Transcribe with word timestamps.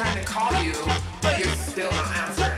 trying 0.00 0.16
to 0.16 0.24
call 0.24 0.62
you, 0.62 0.72
but 1.20 1.38
you're 1.38 1.54
still 1.56 1.90
not 1.90 2.16
answering. 2.16 2.49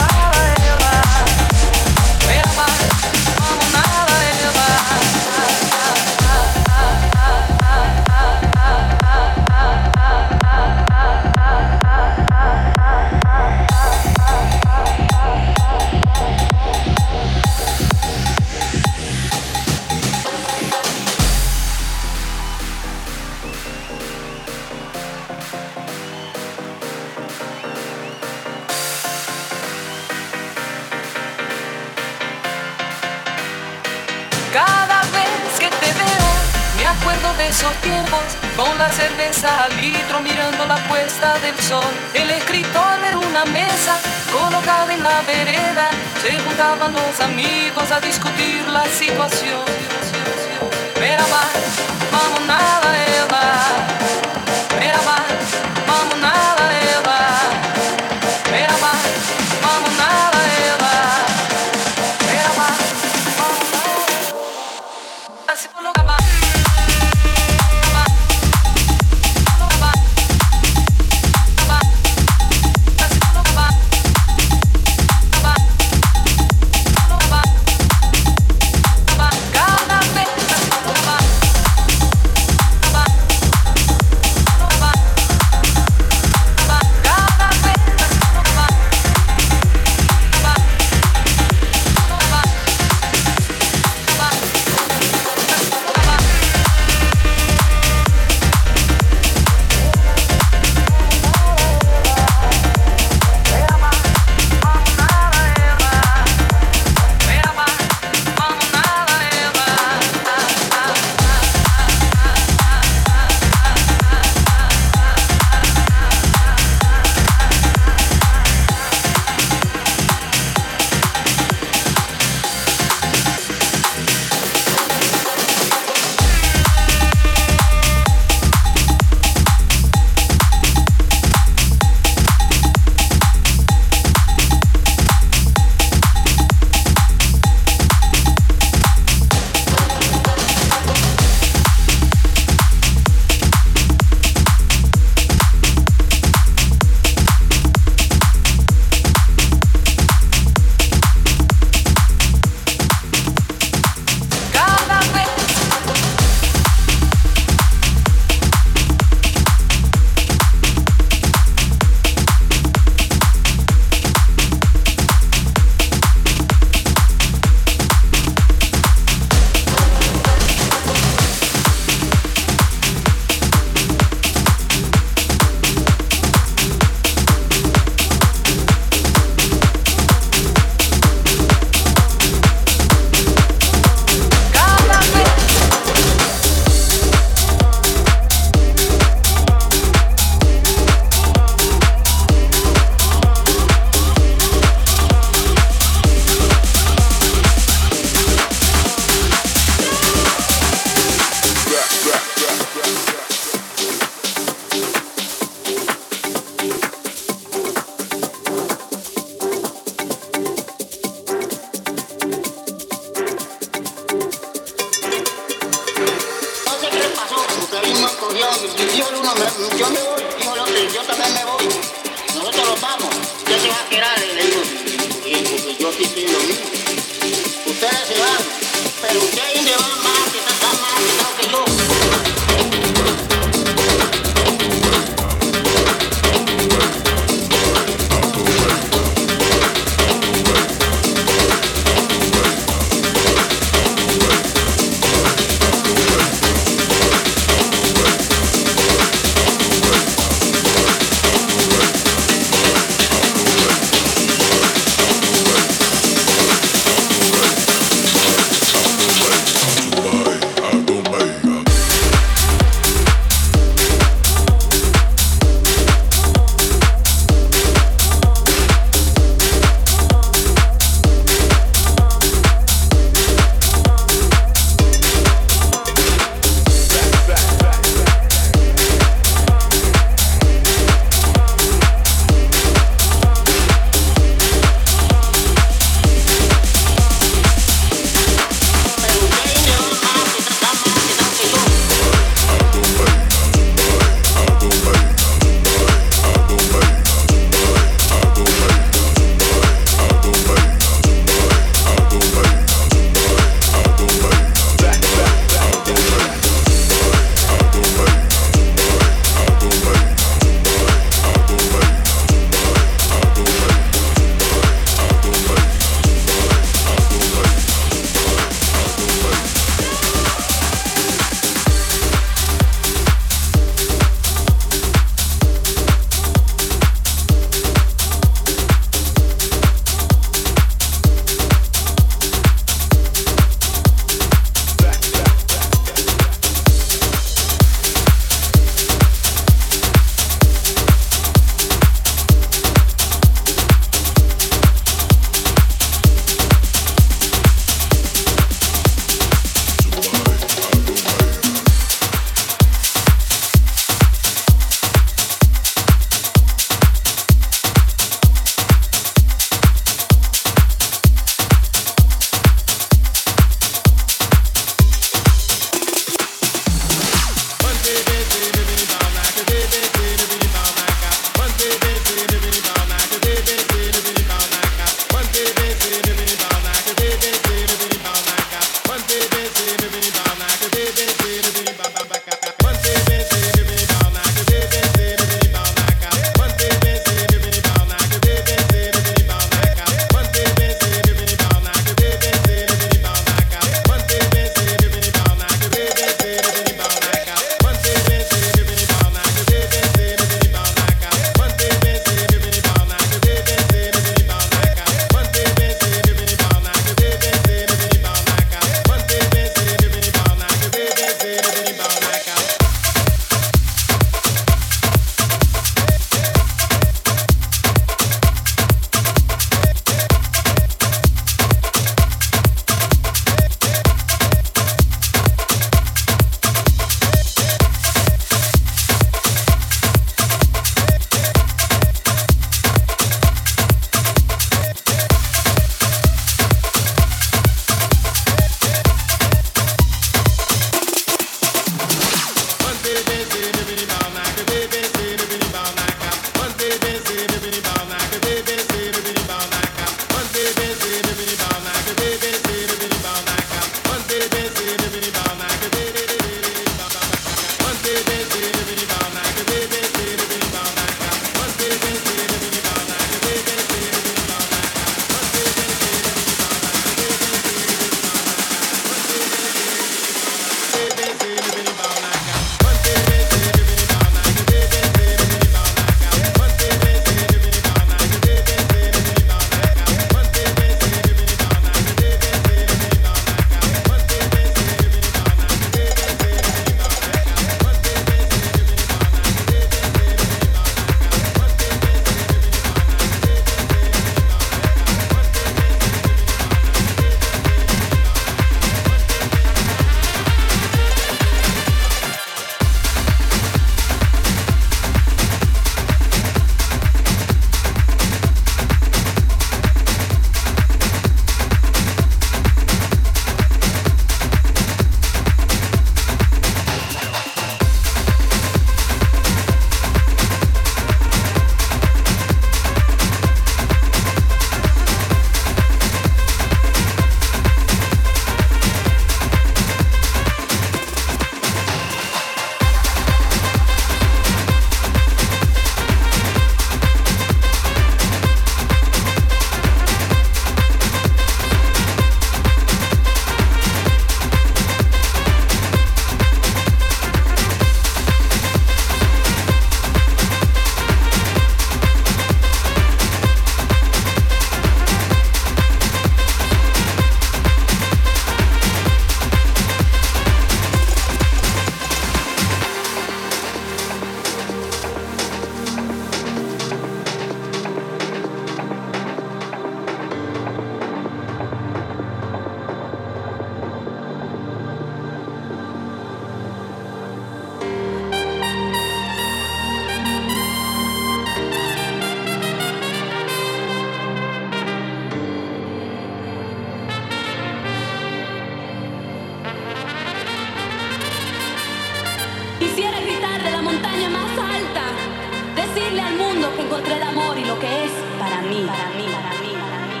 Decirle 595.78 596.02
al 596.02 596.16
mundo 596.16 596.52
que 596.56 596.62
encontré 596.62 596.96
el 596.96 597.02
amor 597.02 597.38
y 597.38 597.44
lo 597.44 597.58
que 597.58 597.84
es 597.84 597.92
para 598.18 598.40
mí, 598.42 598.66
para 598.66 598.88
mí, 598.98 599.06
para 599.14 599.30
mí, 599.42 599.52
para 599.54 599.86
mí. 599.86 600.00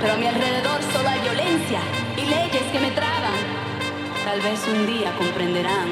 Pero 0.00 0.12
a 0.12 0.16
mi 0.16 0.26
alrededor 0.26 0.82
solo 0.92 1.08
hay 1.08 1.20
violencia 1.20 1.80
y 2.16 2.22
leyes 2.26 2.62
que 2.70 2.80
me 2.80 2.90
traban. 2.90 3.38
Tal 4.24 4.40
vez 4.42 4.60
un 4.68 4.86
día 4.86 5.12
comprenderán. 5.16 5.88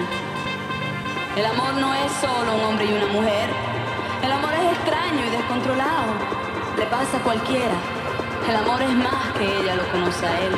El 1.36 1.46
amor 1.46 1.74
no 1.74 1.94
es 1.94 2.12
solo 2.20 2.54
un 2.56 2.60
hombre 2.60 2.84
y 2.84 2.92
una 2.92 3.06
mujer. 3.06 3.48
El 4.22 4.32
amor 4.32 4.52
es 4.52 4.76
extraño 4.76 5.24
y 5.26 5.30
descontrolado. 5.30 6.12
Le 6.78 6.86
pasa 6.86 7.16
a 7.16 7.22
cualquiera. 7.22 7.76
El 8.48 8.56
amor 8.56 8.82
es 8.82 8.92
más 8.92 9.32
que 9.38 9.44
ella 9.44 9.76
lo 9.76 9.86
conoce 9.92 10.26
a 10.26 10.40
él. 10.40 10.52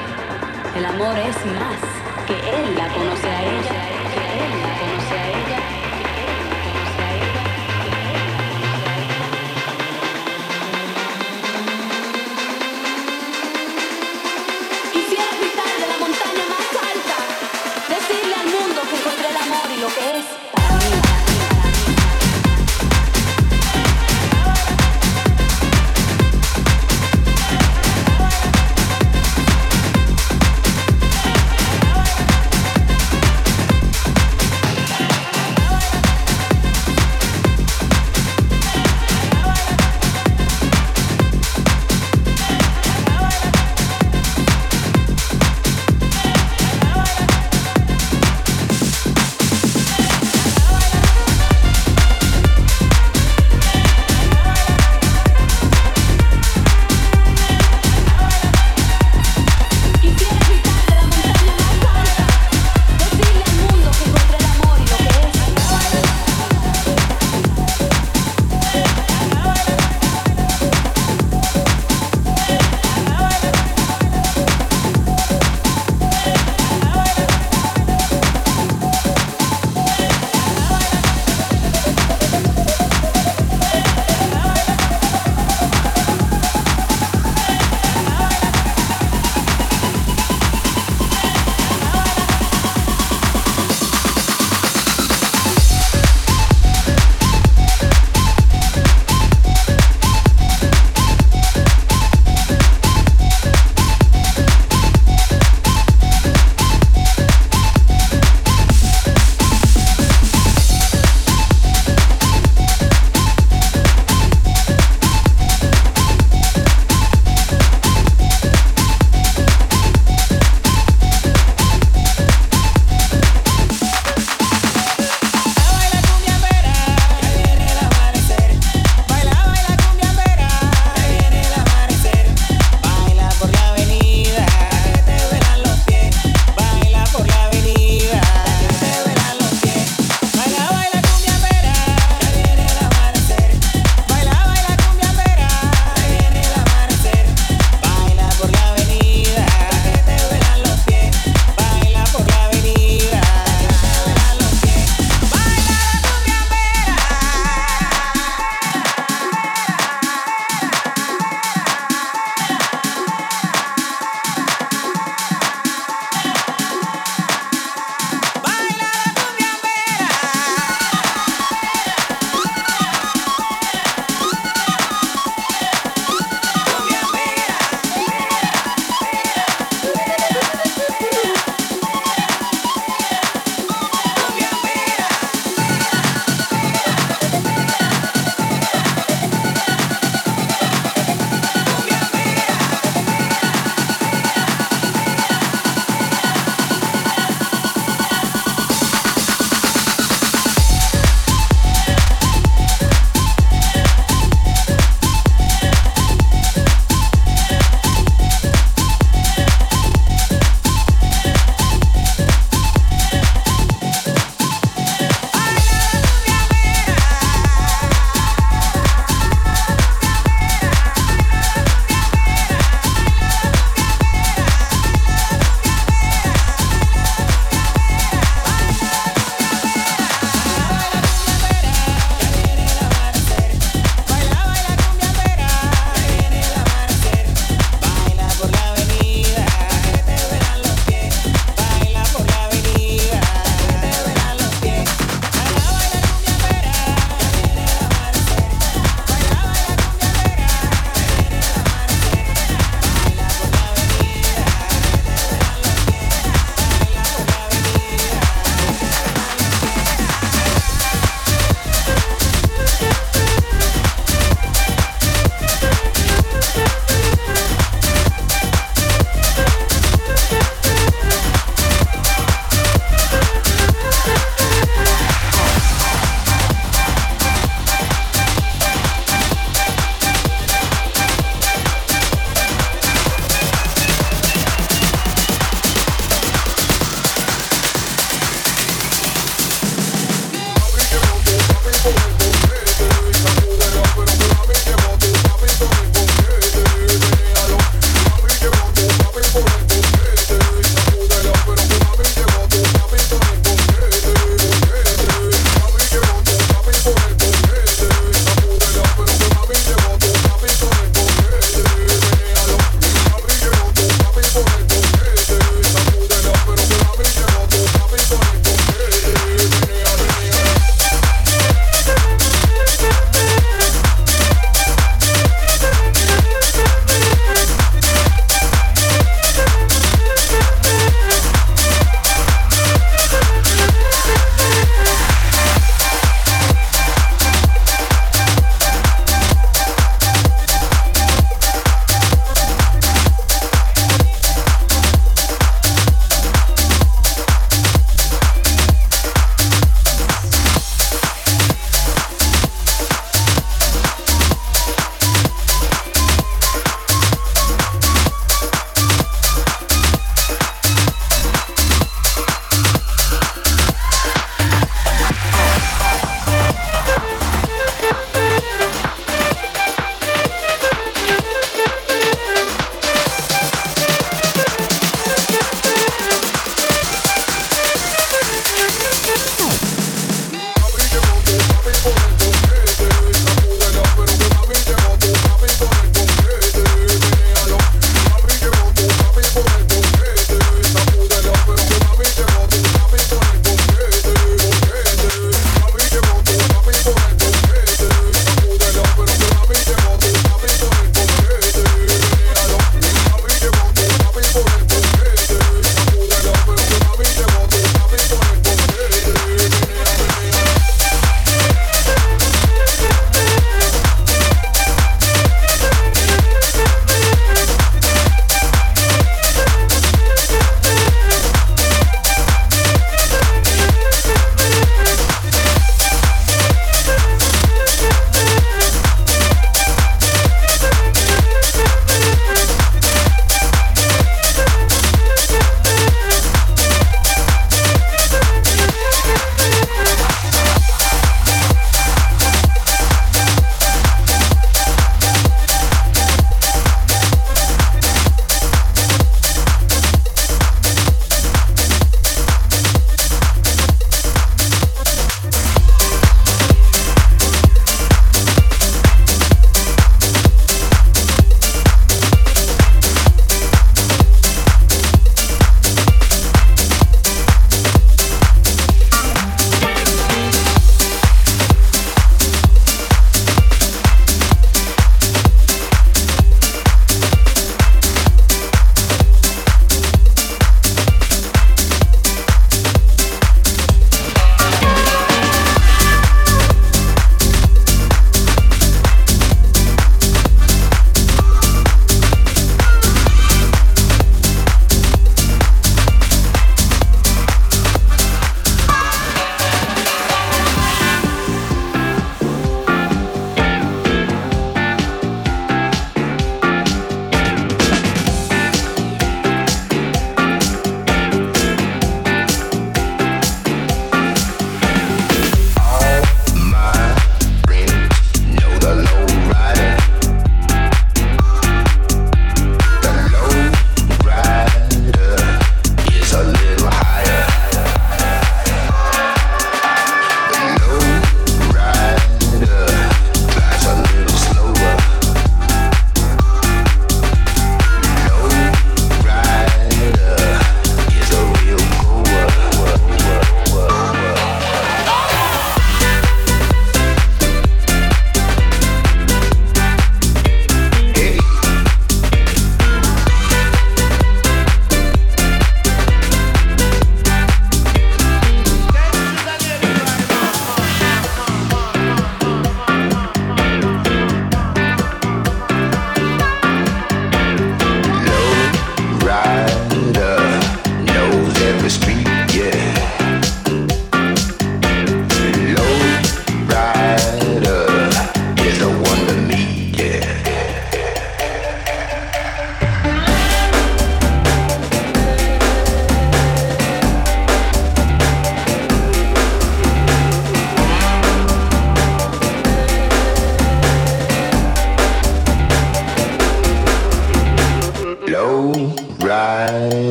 El 0.76 0.84
amor 0.84 1.16
es 1.16 1.36
más 1.46 1.78
que 2.26 2.34
él 2.34 2.74
la 2.76 2.88
conoce 2.88 3.28
a 3.28 3.42
ella, 3.42 3.93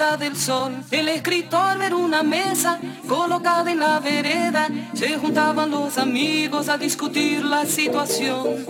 del 0.00 0.34
sol. 0.34 0.82
El 0.90 1.08
escritor 1.08 1.82
era 1.82 1.94
una 1.94 2.22
mesa 2.22 2.80
colocada 3.06 3.70
en 3.70 3.80
la 3.80 4.00
vereda, 4.00 4.68
se 4.94 5.18
juntaban 5.18 5.70
los 5.70 5.98
amigos 5.98 6.70
a 6.70 6.78
discutir 6.78 7.44
la 7.44 7.66
situación. 7.66 8.64